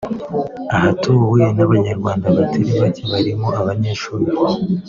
ahatuwe 0.75 1.43
n’abanyarwanda 1.55 2.25
batari 2.35 2.71
bake 2.81 3.03
barimo 3.11 3.47
abanyeshuri 3.59 4.25